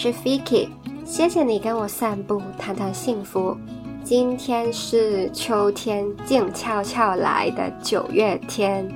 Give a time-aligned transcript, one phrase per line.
[0.00, 0.68] 是 Fiki，
[1.04, 3.56] 谢谢你跟我散步，谈谈幸福。
[4.04, 8.88] 今天是秋天静悄悄来的九月天，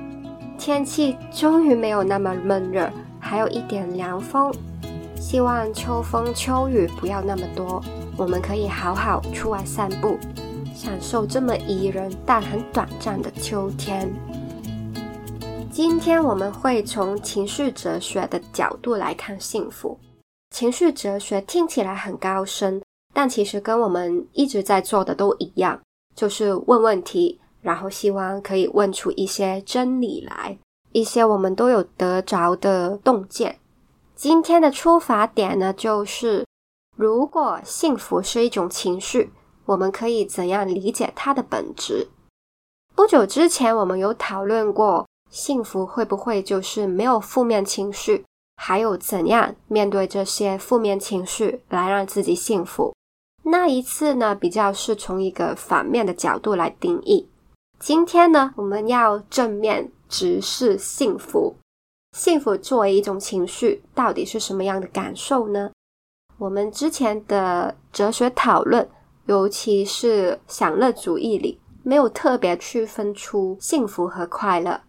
[0.57, 2.89] 天气终于没有那么闷热，
[3.19, 4.49] 还有一点凉风。
[5.19, 7.83] 希望秋风秋雨不要那么多，
[8.15, 10.17] 我们可以好好出外散步，
[10.73, 14.09] 享受这么宜人但很短暂的秋天。
[15.69, 19.99] 今天我们会从情绪哲学的角度来看幸福。
[20.53, 22.79] 情绪哲学听起来很高深，
[23.11, 25.81] 但其实跟我们一直在做的都一样，
[26.15, 30.59] 就是问问题，然后希望可以问出一些真理来，
[30.91, 33.59] 一些我们都有得着的洞见。
[34.15, 36.45] 今天的出发点呢，就是
[36.95, 39.33] 如果幸福是一种情绪，
[39.65, 42.09] 我们可以怎样理解它的本质？
[42.93, 45.07] 不久之前，我们有讨论过。
[45.31, 48.23] 幸福会不会就是没有负面情绪？
[48.65, 52.95] 还有怎样面对这些负面情绪来让自己幸福？
[53.43, 57.27] 那一次呢，比较是从一个反面的角度来定义。
[57.77, 61.57] 今天呢，我们要正面直视幸福。
[62.17, 65.71] 幸福作为一种情绪，到底是什么样的感受呢？
[66.37, 68.89] 我们之前的哲学讨论，
[69.25, 74.79] 尤其是享乐主义里，没有特别区分出幸福和快乐。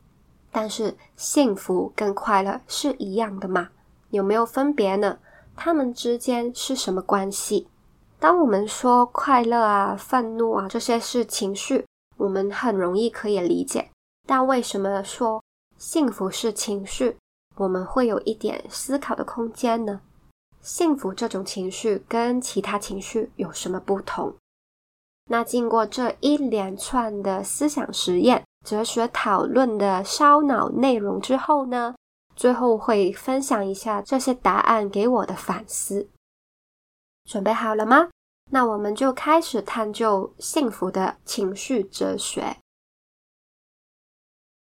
[0.56, 3.70] 但是幸福跟快乐是一样的吗？
[4.10, 5.18] 有没有分别呢？
[5.56, 7.66] 他们之间是什么关系？
[8.20, 11.84] 当我们说快乐啊、愤怒啊这些是情绪，
[12.16, 13.90] 我们很容易可以理解。
[14.28, 15.42] 但为什么说
[15.76, 17.16] 幸福是情绪，
[17.56, 20.00] 我们会有一点思考的空间呢？
[20.60, 24.32] 幸福这种情绪跟其他情绪有什么不同？
[25.28, 28.44] 那经过这一连串的思想实验。
[28.64, 31.94] 哲学讨论的烧脑内容之后呢，
[32.34, 36.08] 最后会分享一下这些答案给我的反思。
[37.30, 38.08] 准备好了吗？
[38.50, 42.56] 那我们就开始探究幸福的情绪哲学。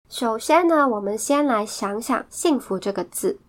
[0.09, 3.39] 首先呢，我们先来想想“幸福”这个字。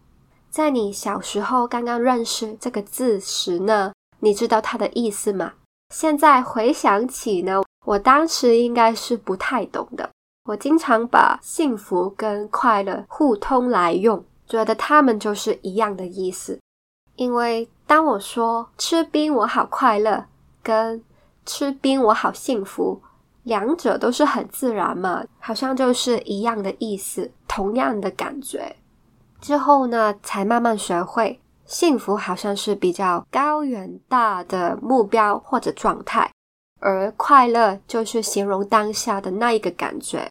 [0.51, 5.55] 在你小时候刚刚认识这个字时呢，你知道它的意思吗？
[5.95, 10.11] 现在回想起呢，我当时应该是不太懂的。
[10.49, 16.59] 我经常把幸福跟快乐互通来用，觉得它们就是一样的意思。
[17.17, 20.25] 因为当我说吃冰我好快乐，
[20.63, 21.05] 跟
[21.45, 23.03] 吃冰我好幸福，
[23.43, 28.75] 两者都是很自然嘛，好像就是一样的意思，同样的感觉。
[29.43, 36.33] 之后呢，才慢慢学会，幸福好像是比较高远大的目标或者状态，
[36.81, 40.27] 而快乐就是形容当下的那一个感觉。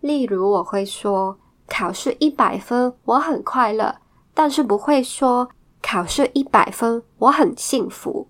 [0.00, 1.38] 例如，我会说
[1.68, 3.96] 考试一百分，我很快乐，
[4.32, 5.48] 但是不会说
[5.82, 8.26] 考试一百分，我很幸福。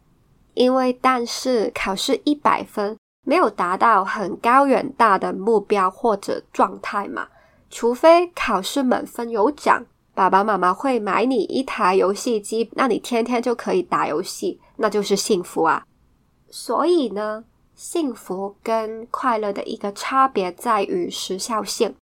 [0.55, 7.29] 因为，但是考试一百分没有达到很高远大的目标或者状态嘛？
[7.71, 15.85] 除非考试满分有奖，爸爸妈妈会买你一台游戏机，那你天天就可以打游戏，那就是幸福啊。
[16.51, 17.45] 所以呢？
[17.83, 21.97] 幸福跟快乐的一个差别在于时效性，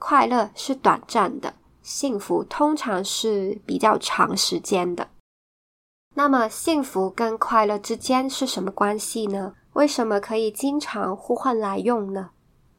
[0.00, 5.08] 快乐是短暂的，幸福通常是比较长时间的。
[6.16, 9.54] 那么，幸福跟快乐之间是什么关系呢？
[9.74, 12.30] 为什么可以经常互换来用呢？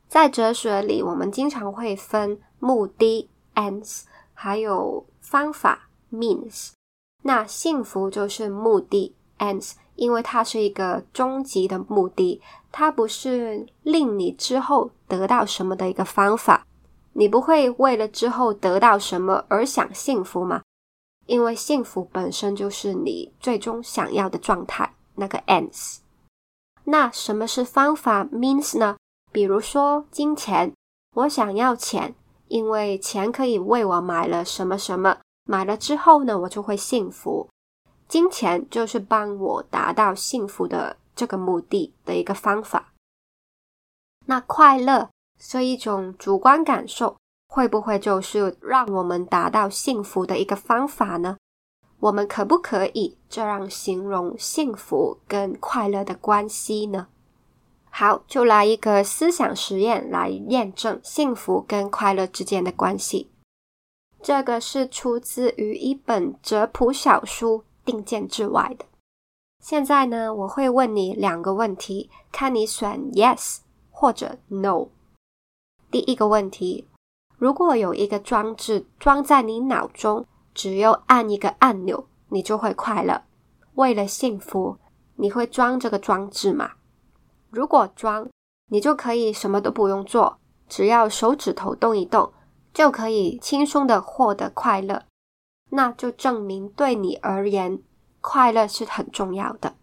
[0.10, 4.02] 在哲学里，我们经常会分目的 ends，
[4.34, 6.72] 还有方法 means。
[7.24, 9.76] 那幸福就是目的 ends。
[9.98, 12.42] 因为它是一个终极的目的，
[12.72, 16.66] 它不是令你之后得到什么的一个方法。
[17.14, 20.62] 你不会为了之后得到什么而想幸福吗？
[21.26, 25.98] 因为幸福本身就是你最终想要的状态，那个 ends。
[26.86, 28.96] 那什么是方法 means 呢？
[29.32, 30.72] 比如说金钱，
[31.16, 32.16] 我想要钱，
[32.48, 37.50] 因为钱可以为我买了什么什么，买了之后呢，我就会幸福。
[38.08, 42.94] 金钱就是帮我达到幸福的这个目的的一个方法。
[44.26, 45.10] 那快乐
[45.40, 47.18] 是一种主观感受，
[47.48, 51.38] 会不会就是让我们达到幸福的一个方法呢？
[52.00, 57.08] 我们可不可以这样形容幸福跟快乐的关系呢？
[57.90, 63.32] 好，就来一个思想实验来验证幸福跟快乐之间的关系。
[64.22, 67.64] 这个是出自于一本哲普小书。
[67.88, 68.86] 定件之外的。
[69.64, 74.90] 现在呢，我会问你两个问题，看你选 yes 或者 no。
[75.90, 76.86] 第一个问题：
[77.38, 83.24] 如果有一个装置装在你脑中，只要按一个按钮，你就会快乐。
[83.76, 84.78] 为了幸福，
[85.16, 86.74] 你会装这个装置吗？
[87.50, 88.28] 如果装，
[88.70, 90.38] 你就可以什么都不用做，
[90.68, 92.32] 只要手指头动一动，
[92.74, 95.06] 就可以轻松的获得快乐。
[95.70, 97.80] 那就证明对你而言，
[98.22, 99.76] 快乐是很重要的。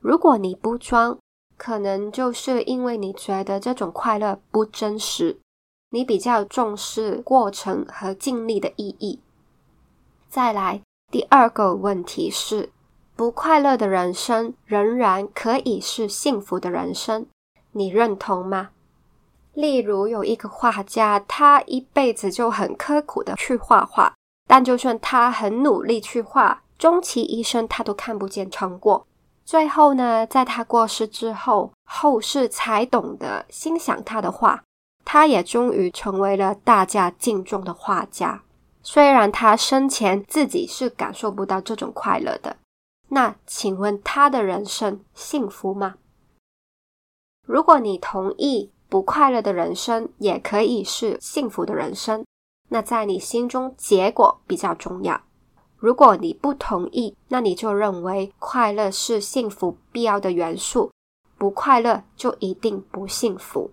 [0.00, 1.18] 如果你不装，
[1.56, 5.38] 可能就是因为你觉得这种快乐不真实，
[5.90, 9.20] 你比较重视过程和尽力的意义。
[10.28, 12.70] 再来，第二个问题是，
[13.14, 17.26] 不快乐的人生仍然可以是幸福的人生，
[17.72, 18.70] 你认同吗？
[19.54, 24.14] 例如有一个画家，他一辈子就很刻苦的去画画，
[24.46, 29.06] 但就算他很努力去画，终其一生他都看不见成果。
[29.44, 34.62] 最后呢，在他过世之后，后世才懂得欣赏他的画，
[35.04, 38.42] 他也终于成为了大家敬重的画家。
[38.82, 42.56] 虽然他生前自己是感受不到这种快乐的，
[43.08, 45.94] 那请问他的人生幸福吗？
[47.44, 52.24] 如果你同意不快乐的人生也可以是幸福的人生，
[52.68, 55.20] 那在你心中结果比较重要。
[55.76, 60.90] 如果你不同意，那你就认为快乐是幸福必要的元素，
[61.36, 63.70] 不快乐就一定不幸福。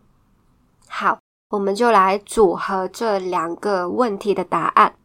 [0.88, 1.18] 好，
[1.50, 4.96] 我们就来组合这两个问题的答案。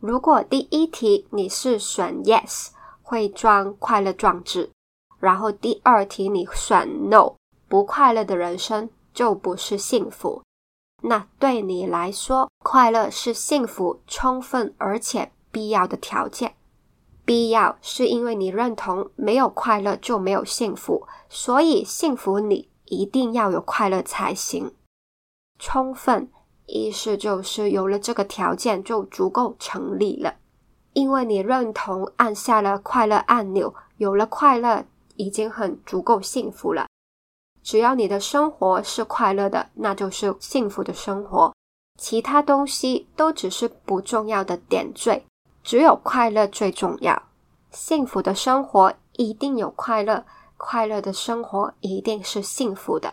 [0.00, 2.68] 如果第一题你是选 yes，
[3.00, 4.70] 会装快乐装置，
[5.18, 7.34] 然后第二题你选 no，
[7.68, 10.42] 不快乐的人生就不是幸福。
[11.02, 15.32] 那对你来说，快乐是幸福充分而且。
[15.50, 16.56] 必要的条件，
[17.24, 24.74] 必要是因为你认同没有快乐就没有幸福，所以幸福你一定要有快乐才行。
[25.58, 26.30] 充分
[26.66, 30.34] 意思就是有了这个条件就足够成立了，
[30.92, 34.84] 因为你认同按下了快乐按钮，有了快乐
[35.16, 36.86] 已经很足够幸福了。
[37.68, 41.52] 只要你的生活是快乐的，那就是幸福的生活，
[41.98, 45.22] 其他东西都只是不重要的点缀。
[45.62, 47.24] 只有快乐最重要，
[47.70, 50.24] 幸福的生活一定有快乐，
[50.56, 53.12] 快乐的生活一定是幸福的。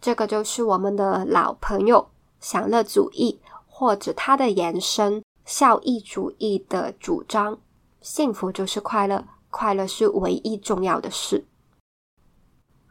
[0.00, 7.58] 这个就是我们的老朋友享乐主义，或者它的延伸效益主义的主张：
[8.00, 11.44] 幸福就是快乐，快乐是唯一重要的事。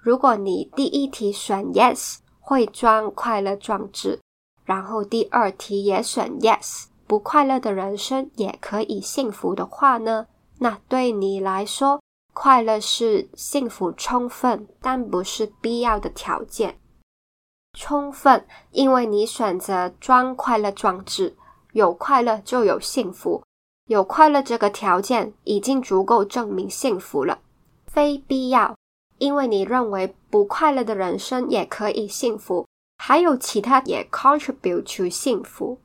[0.01, 4.19] 如果你第一题选 yes，会装快乐装置，
[4.63, 6.85] 然后第二题也选 yes。
[7.05, 10.27] 不快乐的人生也可以幸福的话呢？
[10.59, 11.99] 那对你来说，
[12.33, 16.77] 快乐是幸福充分，但不是必要的条件。
[17.73, 21.35] 充分，因为你选择装快乐装置，
[21.73, 23.43] 有快乐就有幸福，
[23.87, 27.39] 有快乐这个条件已经足够证明幸福了。
[27.87, 28.75] 非必要，
[29.19, 32.65] 因为你认为不快乐的人生也可以幸福，
[32.97, 35.79] 还有其他也 contribute to 幸福。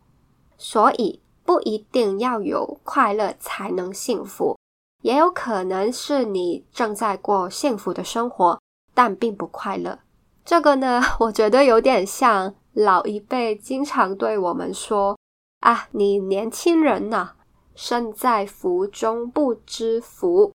[0.57, 4.57] 所以不一定要有快乐才能幸福，
[5.03, 8.59] 也有可能是你正在过幸福的生活，
[8.95, 9.99] 但并不快乐。
[10.45, 15.19] 这个呢， 我觉得有点像老一辈经常对我们说
[15.61, 17.33] ：“啊，你年轻人呐，
[17.75, 20.53] 身在福中不知福，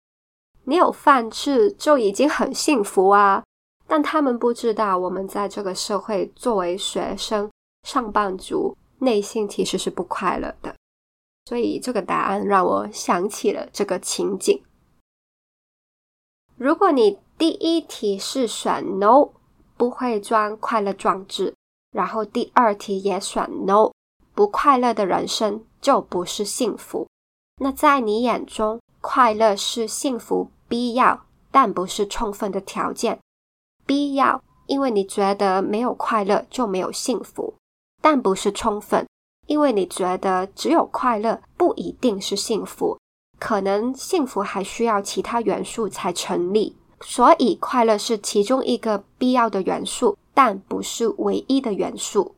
[0.68, 3.44] 你有饭吃就已经很幸福啊。”
[3.90, 7.50] 但他们不知道，我们在这个社会作为学生、
[7.84, 8.78] 上班族。
[9.00, 10.76] 内心其实是不快乐的，
[11.46, 14.64] 所以这个答案让我想起了这个情景。
[16.56, 19.30] 如果你第一题是选 no，
[19.78, 21.54] 不会装快乐装置，
[21.92, 23.92] 然后第二题也选 no，
[24.34, 27.08] 不快乐的人生就不是幸福。
[27.62, 33.20] 那在你眼中，快乐是幸福必要，但不是充分的条件。
[33.86, 37.54] 必要，因为你觉得没有快乐就没有幸福。
[38.02, 39.08] 但不是充分，
[39.48, 42.98] 因为你觉得只有快乐不一定是幸福，
[43.40, 52.36] 可能幸福还需要其他元素才成立，所以快乐是其中一个必要的元素，但不是唯一的元素。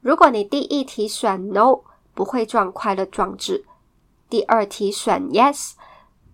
[0.00, 1.80] 如果你第一题选 no，
[2.14, 3.64] 不会撞快乐装置；
[4.30, 5.72] 第二题选 yes，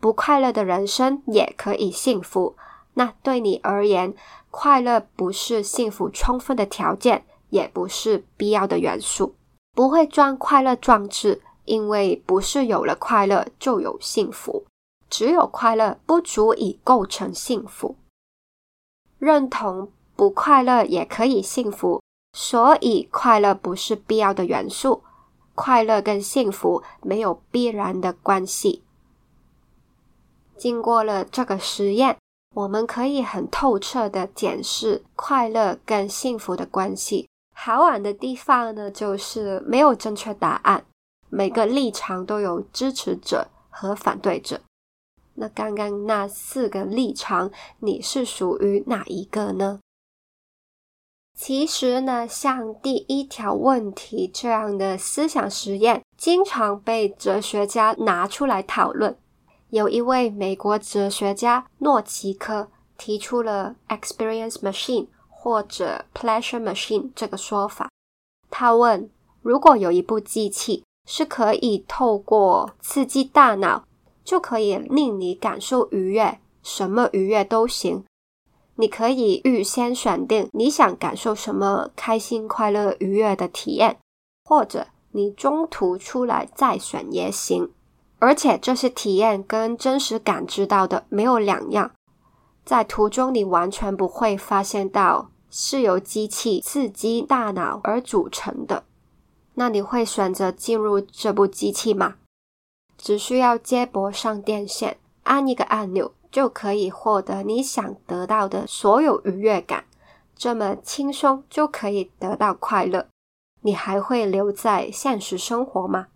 [0.01, 2.57] 不快乐的人生也可以幸福，
[2.95, 4.15] 那对你而言，
[4.51, 7.25] 快乐不是幸福充分的条件。
[7.51, 9.35] 也不是必要的元素，
[9.75, 14.65] 不会装快乐装置，因为不是有了快乐就有幸福，
[15.09, 17.97] 只有快乐不足以构成幸福。
[19.19, 22.01] 认同不快乐也可以幸福，
[22.39, 25.03] 所以快乐不是必要的元素，
[25.57, 28.85] 快乐跟幸福没有必然的关系。
[30.61, 32.19] 经过了这个实验，
[32.55, 37.27] 我们可以很透彻的检视快乐跟幸福的关系。
[37.55, 40.85] 好玩的地方呢，就是没有正确答案，
[41.31, 44.61] 每个立场都有支持者和反对者。
[45.37, 49.81] 那刚刚那四个立场，你是属于哪一个呢？
[51.35, 59.17] 其实呢，像第一条问题这样的思想实验，经常被哲学家拿出来讨论。
[59.71, 67.89] 有一位美国哲学家诺奇科提出了 “experience machine” 或者 “pleasure machine” 这个说法。
[68.51, 69.09] 他问：
[69.43, 73.85] 如果有一部机器是可以透过刺激大脑，
[74.25, 78.05] 就可以令你感受愉悦，什么愉悦都行。
[78.75, 83.99] 你可以预先选定你想感受什么开心、快乐、愉悦的体验，
[84.45, 87.71] 或者你中途出来再选也行。
[88.21, 91.91] 而且这些体验跟真实感知到的没有两样，
[92.65, 98.85] 在途中你完全不会发现到是由机器刺激大脑而组成的。
[99.55, 102.15] 那你会选择进入这部机器吗？
[102.97, 106.13] 只需要接驳上电线，按一个按钮。
[106.31, 109.85] 就可以获得你想得到的所有愉悦感，
[110.37, 113.09] 这么轻松就可以得到快乐。
[113.63, 116.07] 你还会留在现实生活吗？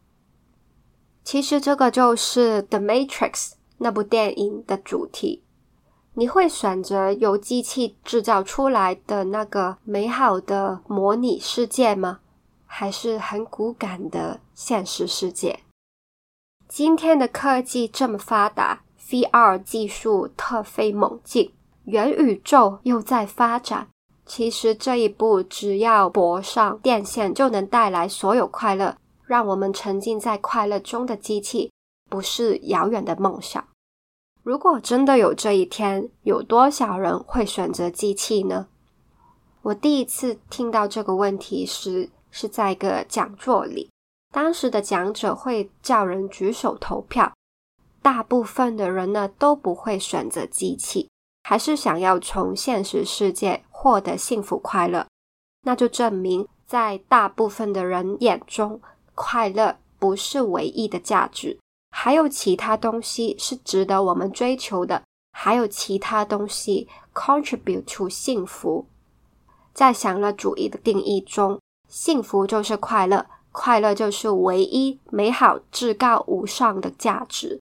[1.25, 3.33] 其实这个就是《The Matrix》
[3.79, 5.43] 那部电影的主题。
[6.13, 12.21] 你会选择由机器制造出来的那个美好的模拟世界吗？
[12.67, 15.61] 还是很骨感的现实世界？
[16.69, 18.83] 今天的科技这么发达。
[19.07, 21.53] VR 技术突飞猛进，
[21.85, 23.89] 元宇宙又在发展。
[24.25, 31.73] 其实这一步只要驳上电线，就能带来所有快乐，让我们沉浸在快乐中的机器，
[32.11, 33.67] 不是遥远的梦想。
[34.43, 38.69] 如果真的有这一天，有多少人会选择机器呢？
[39.63, 43.91] 我第一次听到这个问题时，是在一个讲座里，
[44.31, 47.33] 当时的讲者会叫人举手投票。
[48.03, 51.09] 大部分的人呢都不会选择机器，
[51.45, 55.07] 还是想要从现实世界获得幸福快乐。
[55.63, 58.83] 那就证明，在大部分的人眼中，
[59.15, 61.59] 快乐不是唯一的价值，
[61.91, 65.03] 还有其他东西是值得我们追求的，
[65.33, 68.87] 还有其他东西 contribute to 幸福。
[69.73, 77.61] 在享乐主义的定义中，幸福就是快乐，快乐就是唯一美好、至高无上的价值。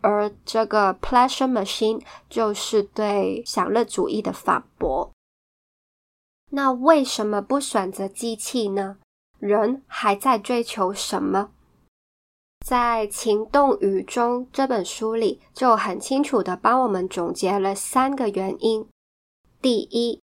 [0.00, 2.00] 而这个 pleasure machine
[2.30, 5.10] 就是对享乐主义的反驳。
[6.50, 8.98] 那为什么不选择机器呢？
[9.38, 11.50] 人还在追求什么？
[12.66, 18.86] 在《情动语中》这本书里，就很清楚的帮我们总结了三个原因。
[19.62, 20.20] 第一，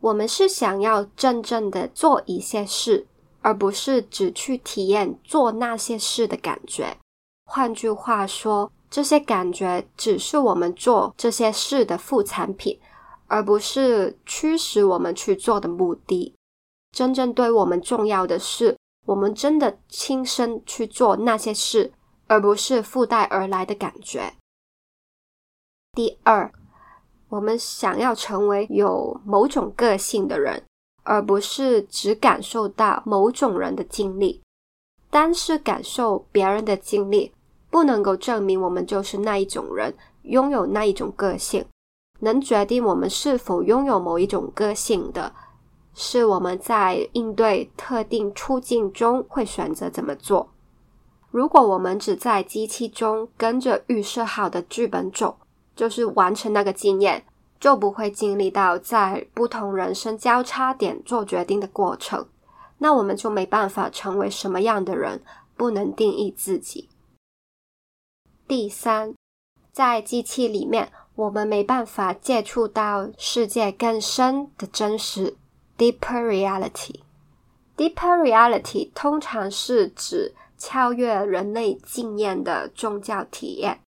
[0.00, 3.06] 我们是想要真正的做一些事，
[3.40, 6.96] 而不是只去体验做那些事的感觉。
[7.44, 8.70] 换句话说。
[8.90, 12.80] 这些感觉只是我们做这些事的副产品，
[13.26, 16.34] 而不是驱使我们去做的目的。
[16.92, 18.76] 真正对我们重要的是，
[19.06, 21.92] 我们真的亲身去做那些事，
[22.26, 24.32] 而不是附带而来的感觉。
[25.92, 26.52] 第二，
[27.28, 30.62] 我们想要成为有某种个性的人，
[31.04, 34.42] 而不是只感受到某种人的经历，
[35.10, 37.32] 单是感受别人的经历。
[37.70, 41.66] 不能够证明我们就是那一种人，拥有那一种个性。
[42.20, 45.34] 能决定我们是否拥有某一种个性的，
[46.00, 50.48] 是我们在应对特定处境中会选择怎么做。
[51.32, 55.36] 如果我们只在机器中跟着预设好的剧本走，
[55.74, 57.24] 就是完成那个经验，
[57.58, 62.28] 就不会经历到在不同人生交叉点做决定的过程。
[62.78, 65.20] 那我们就没办法成为什么样的人，
[65.56, 66.88] 不能定义自己。
[68.46, 69.12] 第三，
[69.72, 75.36] 在机器里面，我们没办法接触到世界更深的真实
[75.78, 77.00] （deeper reality）。
[77.76, 83.80] deeper reality 通常是指超越人类经验的宗教体验。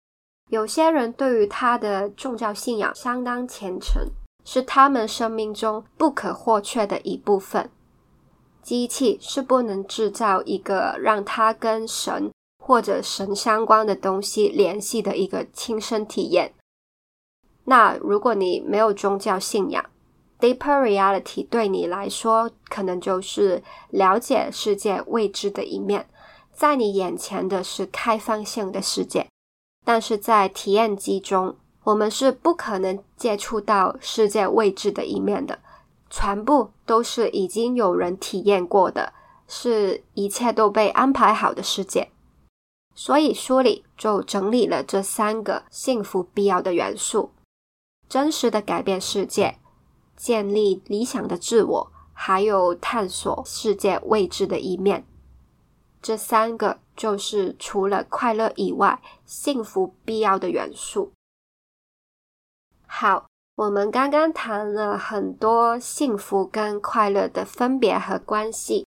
[0.50, 4.08] 有些人对于他的宗教信仰相当虔诚，
[4.46, 7.70] 是他们生命中不可或缺的一部分。
[8.62, 12.32] 机器是不能制造一个让他跟神。
[12.62, 16.54] 或者神相关的东西联系的一个亲身体验。
[17.64, 19.84] 那如果你没有宗教信仰
[20.40, 26.08] ，deeper reality 对你来说可能就是了解世界未知的一面，
[26.54, 29.28] 在你眼前的是开放性的世界，
[29.86, 35.60] 但是在体验机中，我们是不可能接触到世界未知的一面的，
[36.10, 39.14] 全部都是已经有人体验过的，
[39.48, 42.10] 是一切都被安排好的世界。
[42.96, 47.32] 所以书里就整理了这三个幸福必要的元素：
[48.10, 49.59] 真实的改变世界、
[50.20, 55.06] 建立理想的自我，还有探索世界未知的一面。
[56.02, 61.14] 这三个就是除了快乐以外，幸福必要的元素。
[62.86, 68.86] 好，我们刚刚谈了很多幸福跟快乐的分别和关系。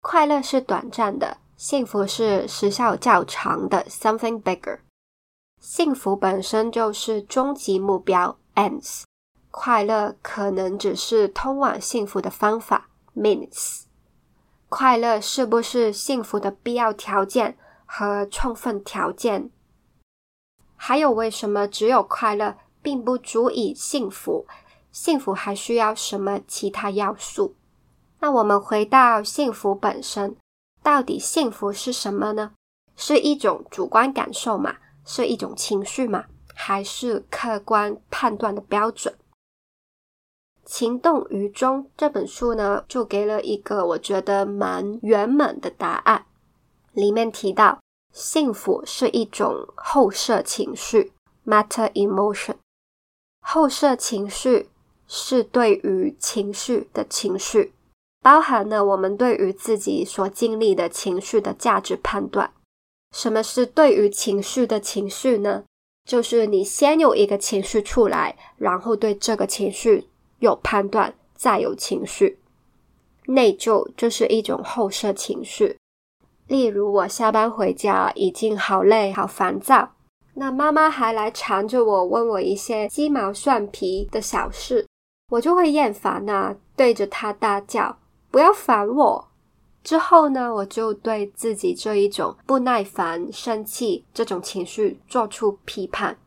[0.00, 3.84] 快乐是短暂的，幸福是时效较长的。
[3.88, 4.80] Something bigger，
[5.60, 8.36] 幸福本身就是终极目标。
[8.54, 9.02] Ends，
[9.58, 12.90] 快乐可能只是通往幸福的方法。
[13.16, 13.84] Means，
[14.68, 19.50] 快乐是不是幸福的必要条件和充分条件？
[20.76, 22.58] 还有，为什么只有快乐？
[22.82, 24.46] 并不足以幸福，
[24.92, 27.56] 幸福还需要什么其他要素？
[28.20, 30.36] 那我们回到幸福本身，
[30.82, 32.52] 到底幸福是什么呢？
[32.94, 34.76] 是一种主观感受吗？
[35.06, 36.26] 是一种情绪吗？
[36.54, 39.14] 还是客观判断的标准？
[40.66, 46.26] 《情动于衷》这本书呢，就给了一个我觉得蛮圆满的答案。
[46.92, 47.78] 里面提到，
[48.12, 51.12] 幸福是一种后设情绪
[51.46, 52.56] （matter emotion）。
[53.40, 54.68] 后设情绪
[55.06, 57.72] 是对于情绪的情绪，
[58.20, 62.52] 包含了我们对于自己所经历的情绪的价值判断。
[63.14, 65.62] 什么是对于情绪的情绪呢？
[66.04, 72.38] 就是你先有一个情绪出来，然后对这个情绪有判断，再有情绪。
[73.26, 75.76] 内疚就是一种后设情绪。
[76.46, 79.94] 例如，我下班回家已经好累、好烦躁。
[80.34, 84.86] 那妈妈还来缠着我，问我一些鸡毛蒜皮的小事，
[85.30, 87.98] 我就会厌烦呐，对着她大叫
[88.30, 89.28] ：“不要烦我！”
[89.82, 96.18] 之后呢，我就对自己这一种不耐烦、生气这种情绪做出批判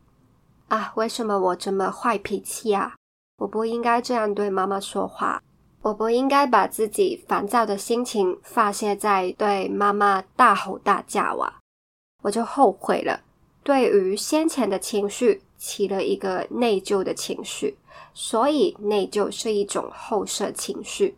[0.68, 2.94] 啊，为什么我这么坏脾气啊？
[3.40, 5.42] 我不应该这样对妈妈说话，
[5.80, 11.58] 我不应该把自己烦躁的心情发泄在对妈妈大吼大叫啊！
[12.22, 13.22] 我就后悔了。
[13.62, 17.78] 对于先前的情绪起了一个内疚的情绪，
[18.12, 21.16] 所以内疚是一种后设情绪。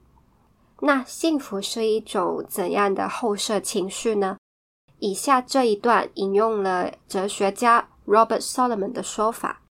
[0.80, 4.36] 那幸福是一种怎样的后设情绪呢？
[5.00, 9.61] 以下这一段引用了哲学家 Robert Solomon 的说法：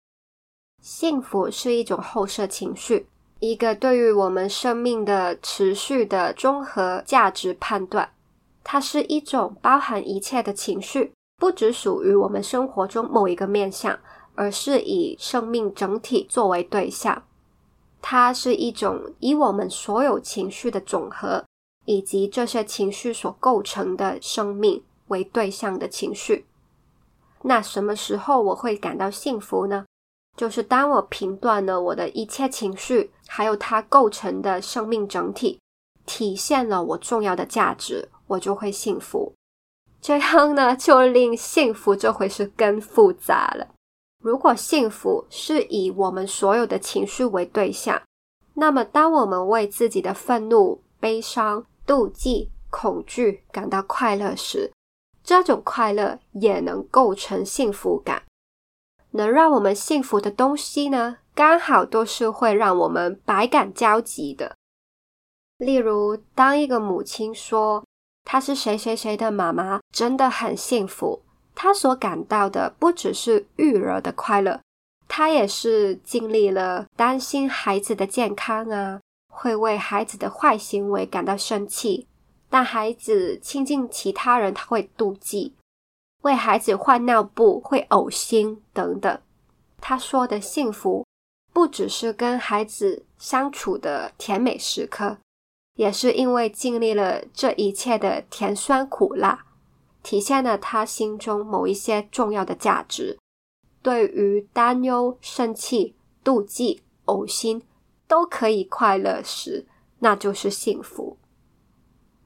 [0.82, 3.08] 幸福是一种后设情绪，
[3.40, 8.10] 一个对于我们生命的持续的综合价值判断。
[8.64, 11.14] 它是一种包含一切的情绪。
[11.38, 13.98] 不只属于我们生活中某一个面相，
[14.36, 17.24] 而是以生命整体作为对象。
[18.00, 21.44] 它是一种以我们所有情绪的总和，
[21.86, 26.46] 以及这些情绪所构成的生命为对象的情绪。
[27.42, 29.86] 那什么时候我会感到幸福呢？
[30.38, 35.60] 就是当我评断了我的一切情绪，还有它构成的生命整体，
[36.06, 39.34] 体现了我重要的价值，我就会幸福。
[40.02, 43.68] 这样呢，就令幸福这回事更复杂了。
[44.24, 48.02] 如果幸福是以我们所有的情绪为对象，
[48.56, 54.72] 那么当我们为自己的愤怒、悲伤、妒忌、恐惧感到快乐时，
[55.24, 58.24] 这种快乐也能构成幸福感。
[59.12, 64.56] 能让我们幸福的东西呢，刚好都是会让我们百感交集的。
[65.58, 67.84] 例如，当一个母亲说。
[68.24, 71.24] 她是谁谁谁的妈妈，真的很幸福。
[71.56, 74.62] 她所感到的不只是育儿的快乐，
[75.08, 82.08] 她也是经历了担心孩子的健康啊，会为孩子的坏行为感到生气。
[82.48, 85.54] 但孩子亲近其他人，他会妒忌；
[86.22, 89.20] 为孩子换尿布会呕心等等。
[89.80, 91.06] 他说的幸福，
[91.52, 95.18] 不只是跟孩子相处的甜美时刻。
[95.76, 99.46] 也是因为经历了这一切的甜酸苦辣，
[100.04, 103.18] 体现了他心中某一些重要的价值。
[103.82, 107.64] 对于担忧、生气、妒忌、呕心
[108.08, 109.66] 都可以快乐时，
[110.00, 111.18] 那就是幸福。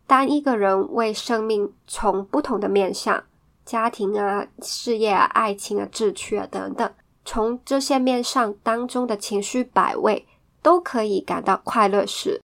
[0.07, 3.23] 当一个人为生命从不同的面向——
[3.65, 6.93] 家庭啊、事业啊、爱情啊、志趣啊等等，
[7.25, 10.27] 从这些面上当中的情绪百味
[10.61, 12.39] 都可以感到快乐时，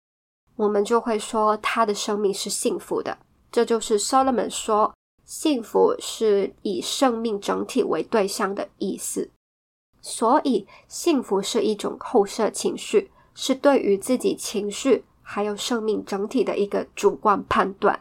[0.56, 3.18] 我们就会说他的生命是幸福的，
[3.52, 4.94] 这就是 Solomon 说
[5.26, 9.32] 幸福是以生命整体为对象的意思，
[10.02, 18.00] 所以幸福是一种后设情绪，是对于自己情绪还有生命整体的一个主观判断。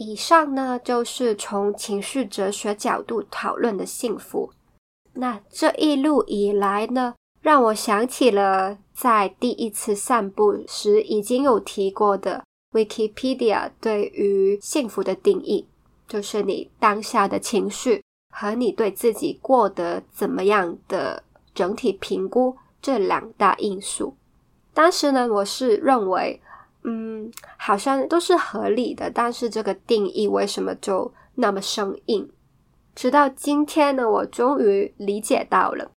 [0.00, 4.50] 以上呢，就是从情绪哲学角度讨论的幸福。
[5.12, 15.66] 那这一路以来呢，让我想起了在第一次散步时已经有提过的 Wikipedia 对于幸福的定义，
[16.08, 18.02] 就是你当下的情绪
[18.34, 21.22] 和你对自己过得怎么样的
[21.54, 24.14] 整体评估这两大因素。
[24.72, 26.40] 当时呢，我是认为。
[26.82, 32.28] 嗯，好像都是合理的，但是这个定义为什么就那么生硬？
[32.94, 35.90] 直到今天呢，我终于理解到了，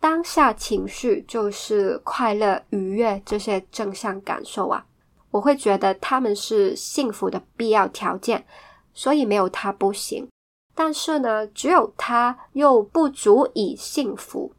[0.00, 4.84] 当下情绪就是快乐、愉悦这些正向感受啊，
[5.30, 8.44] 我会觉得他们是幸福的必要条件，
[8.92, 10.26] 所以没有它不行。
[10.74, 14.52] 但是呢，只有它又不足以幸福，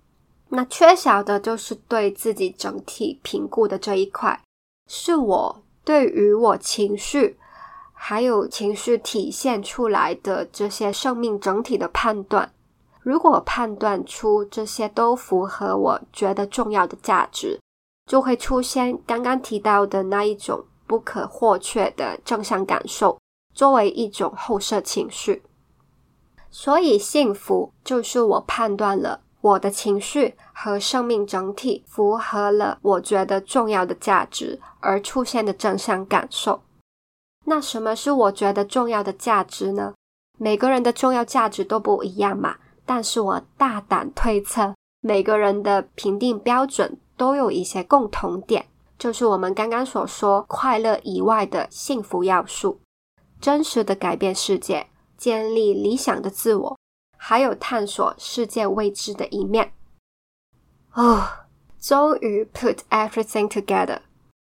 [0.50, 4.40] 那缺少的就是对自己整体评估的这一块。
[4.88, 7.38] 是我对于我情绪，
[7.94, 12.52] 还有情绪体现出来的这些生命整体的判断。
[13.02, 17.60] 如果判断出这些都符合我觉得重要的价值，
[18.10, 23.20] 就会出现刚刚提到的那一种不可或缺的正向感受，
[23.54, 25.44] 作为一种后设情绪。
[26.50, 29.22] 所以，幸福就是我判断了。
[29.46, 36.64] 我的情绪和生命整体符合了我觉得重要的价值而出现的正向感受。
[37.46, 39.94] 那什么是我觉得重要的价值呢？
[40.40, 42.56] 每个人的重要价值都不一样嘛。
[42.88, 48.66] 但是我大胆推测，每个人的评定标准都有一些共同点，
[48.98, 52.80] 就是我们刚刚所说快乐以外的幸福要素：
[53.40, 56.78] 真实的改变世界，建立理想的自我。
[57.28, 59.74] 还有探索世界未知的一面。
[60.94, 61.28] 哦，
[61.80, 63.98] 终于 put everything together。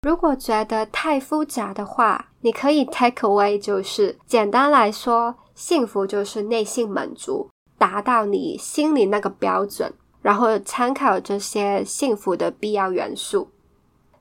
[0.01, 13.51] 如果觉得太复杂的话，你可以 take away，就是简单来说，幸福就是内心满足，达到你心里那个标准，然后参考这些幸福的必要元素，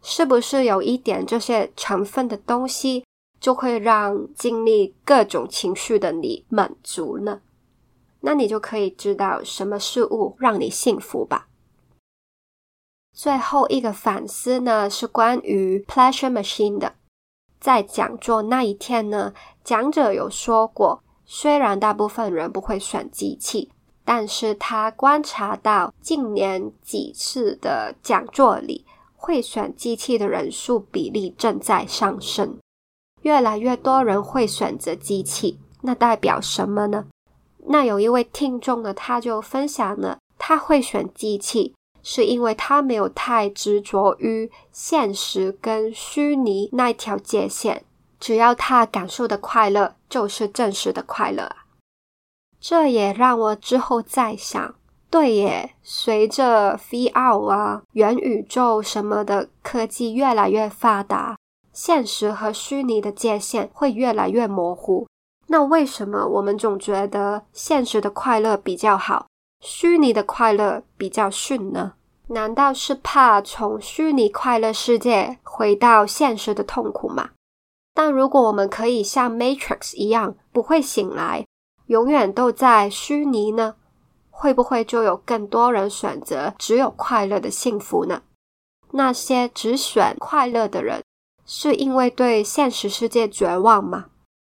[0.02, 3.06] 是不是有一点这些成分的东西，
[3.40, 7.40] 就会让经历各种情绪的你满足呢？
[8.22, 11.48] 那你就可以知道什么事物让你幸福吧。
[13.14, 16.94] 最后一个反思呢，是关于 pleasure machine 的。
[17.60, 23.72] 在讲座那一天呢，讲者有说过，虽然大部分人不会选机器，
[24.04, 32.58] 但是他观察到近年几次的讲座里，会选机器的人数比例正在上升，
[33.22, 35.60] 越来越多人会选择机器。
[35.82, 37.06] 那代表什么呢？
[37.68, 47.84] 那有一位听众呢，他就分享了，他会选机器，是因为他没有太执着于现实跟虚拟那条界限，
[48.20, 51.56] 只要他感受的快乐就是真实的快乐。
[52.60, 54.76] 这也让我之后再想，
[55.10, 61.38] 对耶，随着 VR 啊、元宇宙什么的科技越来越发达，
[61.74, 65.08] 现实和虚拟的界限会越来越模糊。
[65.52, 69.28] 那为什么我们总觉得现实的快乐比较好，
[69.60, 71.96] 虚拟的快乐比较逊呢？
[72.28, 77.32] 难道是怕从虚拟快乐世界回到现实的痛苦吗？
[77.94, 81.46] 但如果我们可以像 Matrix 一样不会醒来，
[81.88, 83.76] 永远都在虚拟呢？
[84.30, 88.22] 会不会就有更多人选择只有快乐的幸福呢？
[88.92, 91.04] 那些只选快乐的人，
[91.46, 94.06] 是因为对现实世界绝望吗？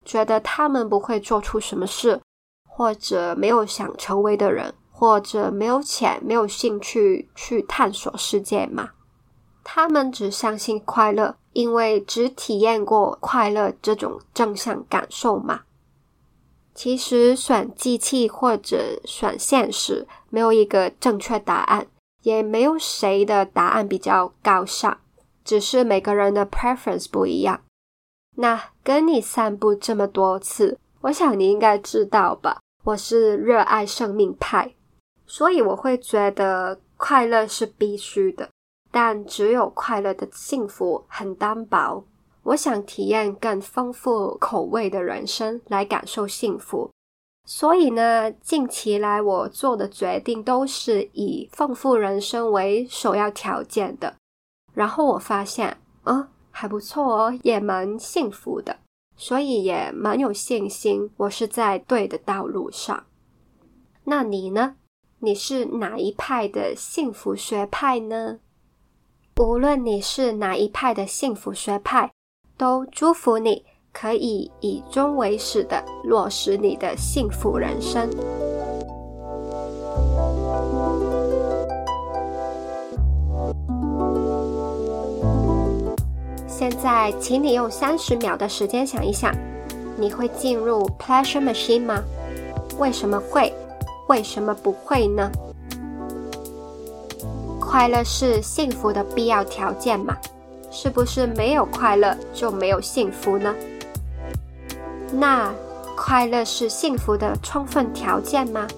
[0.04, 2.20] 觉得他们不会做出什么事，
[2.68, 8.90] 或者没有想成为的人，或者没有钱、没有兴趣去探索世界吗？
[9.62, 15.62] 他们只相信快乐，因为只体验过快乐这种正向感受吗？
[16.74, 21.86] 其实选机器或者选现实，没有一个正确答案，
[22.22, 24.96] 也没有谁的答案比较高尚，
[25.44, 27.60] 只是每个人的 preference 不一样。
[28.36, 32.60] 那跟你散步这么多次，我想你应该知道吧？
[32.84, 34.74] 我是热爱生命派，
[35.26, 38.48] 所以我会觉得快乐是必须的，
[38.90, 42.04] 但只有快乐的幸福很单薄。
[42.42, 46.90] 我想体验更丰富口味的人生，来感受幸福。
[47.46, 54.14] 所以呢，近期来我做的决定都是以丰富人生为首要条件的。
[54.72, 56.28] 然后我发现，啊。
[56.50, 58.78] 还不错哦，也蛮幸福的。
[59.16, 63.04] 所以也蛮有信心，我是在对的道路上。
[64.04, 64.76] 那你呢？
[65.18, 68.38] 你是哪一派的幸福学派呢？
[69.36, 72.10] 无论你是哪一派的幸福学派，
[72.56, 78.08] 都祝福你可以以终为始的落实你的幸福人生。
[86.60, 89.34] 现在，请你用三十秒的时间想一想，
[89.96, 92.02] 你会进入 pleasure machine 吗？
[92.78, 93.50] 为什么会？
[94.08, 95.30] 为什么不会呢？
[97.58, 100.14] 快乐是幸福的必要条件嘛？
[100.70, 103.54] 是不是没有快乐就没有幸福呢？
[105.14, 105.50] 那
[105.96, 108.68] 快乐是幸福的充分条件吗？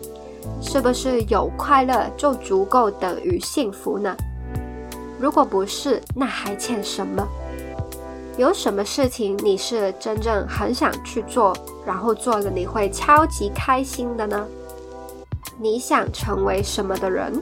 [0.60, 4.16] 是不是有快乐就足够等于幸福呢？
[5.18, 7.26] 如果不是，那还欠什么？
[8.38, 14.46] 有什么事情你是真正很想去做，然后做了你会超级开心的呢？
[15.60, 17.32] 你想成为什么的人？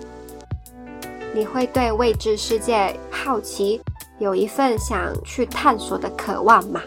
[1.33, 3.81] 你会对未知世界好奇，
[4.18, 6.81] 有一份想去探索的渴望吗？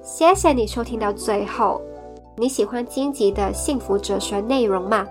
[0.00, 1.82] 谢谢你收听到最后。
[2.36, 5.04] 你喜欢荆棘的幸福哲学内容吗？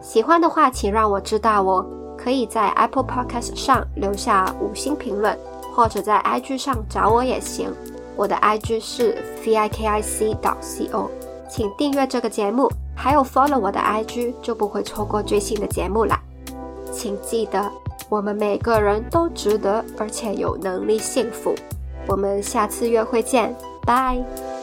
[0.00, 1.84] 喜欢的话，请让我知道哦。
[2.26, 5.38] 可以在 Apple Podcast 上留下五星评论，
[5.72, 7.72] 或者在 IG 上找我也行。
[8.16, 11.08] 我的 IG 是 vikic.co。
[11.48, 16.20] 请订阅这个节目，还有 follow 我的 IG，就不会错过最新的节目啦。
[16.90, 17.70] 请记得，
[18.08, 21.54] 我们每个人都值得，而且有能力幸福。
[22.08, 24.55] 我们下次约会见，拜。